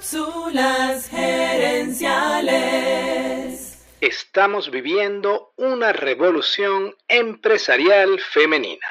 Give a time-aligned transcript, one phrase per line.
[0.00, 2.00] Cápsulas gerenciales.
[4.00, 8.86] Estamos viviendo una revolución empresarial femenina.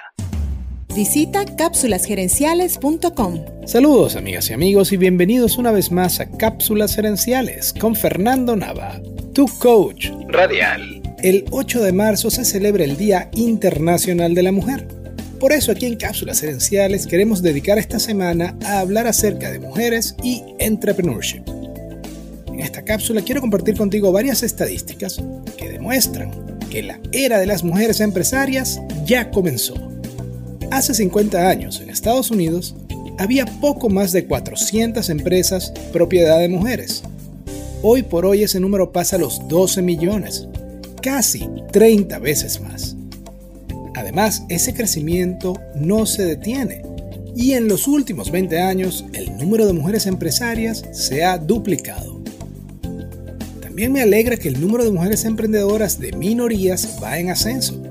[0.94, 3.44] Visita cápsulasgerenciales.com.
[3.66, 9.02] Saludos amigas y amigos y bienvenidos una vez más a Cápsulas Gerenciales con Fernando Nava,
[9.34, 11.02] tu coach radial.
[11.24, 14.99] El 8 de marzo se celebra el Día Internacional de la Mujer.
[15.40, 20.16] Por eso aquí en Cápsulas Gerenciales queremos dedicar esta semana a hablar acerca de mujeres
[20.22, 21.44] y entrepreneurship.
[22.48, 25.22] En esta cápsula quiero compartir contigo varias estadísticas
[25.58, 26.32] que demuestran
[26.70, 29.76] que la era de las mujeres empresarias ya comenzó.
[30.72, 32.76] Hace 50 años en Estados Unidos
[33.18, 37.02] había poco más de 400 empresas propiedad de mujeres.
[37.82, 40.50] Hoy por hoy ese número pasa a los 12 millones
[41.02, 42.98] casi 30 veces más.
[44.00, 46.84] Además, ese crecimiento no se detiene
[47.36, 52.22] y en los últimos 20 años el número de mujeres empresarias se ha duplicado.
[53.62, 57.84] También me alegra que el número de mujeres emprendedoras de minorías va en ascenso.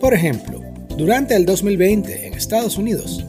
[0.00, 0.62] Por ejemplo,
[0.96, 3.22] durante el 2020 en Estados Unidos,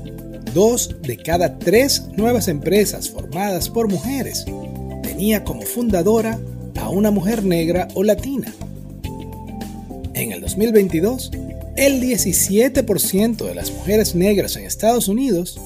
[0.54, 4.46] dos de cada tres nuevas empresas formadas por mujeres
[5.04, 6.40] tenía como fundadora
[6.80, 8.54] a una mujer negra o latina.
[10.14, 11.32] En el 2022,
[11.76, 15.60] el 17% de las mujeres negras en Estados Unidos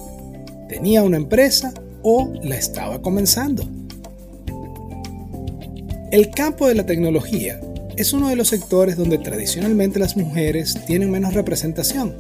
[0.70, 3.68] tenía una empresa o la estaba comenzando.
[6.12, 7.60] El campo de la tecnología
[7.98, 12.16] es uno de los sectores donde tradicionalmente las mujeres tienen menos representación.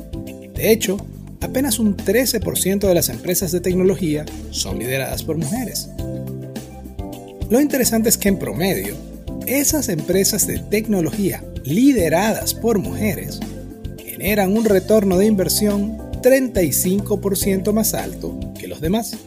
[0.56, 0.98] De hecho,
[1.42, 5.90] apenas un 13% de las empresas de tecnología son lideradas por mujeres.
[7.50, 8.96] Lo interesante es que en promedio,
[9.46, 13.40] esas empresas de tecnología lideradas por mujeres
[14.18, 19.18] generan un retorno de inversión 35% más alto que los demás.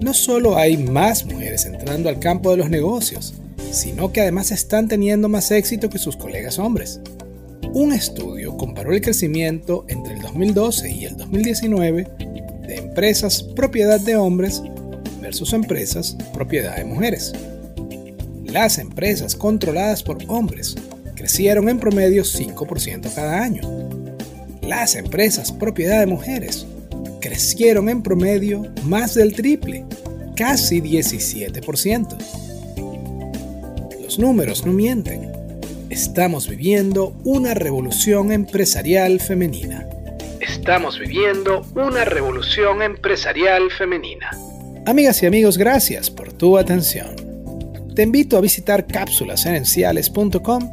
[0.00, 3.34] No solo hay más mujeres entrando al campo de los negocios,
[3.70, 7.00] sino que además están teniendo más éxito que sus colegas hombres.
[7.72, 12.08] Un estudio comparó el crecimiento entre el 2012 y el 2019
[12.66, 14.62] de empresas propiedad de hombres
[15.20, 17.32] versus empresas propiedad de mujeres.
[18.44, 20.76] Las empresas controladas por hombres
[21.16, 23.62] crecieron en promedio 5% cada año.
[24.62, 26.66] Las empresas propiedad de mujeres
[27.20, 29.84] crecieron en promedio más del triple,
[30.36, 32.16] casi 17%.
[34.02, 35.32] Los números no mienten.
[35.90, 39.86] Estamos viviendo una revolución empresarial femenina.
[40.40, 44.30] Estamos viviendo una revolución empresarial femenina.
[44.84, 47.16] Amigas y amigos, gracias por tu atención.
[47.94, 50.72] Te invito a visitar cápsulasenenciales.com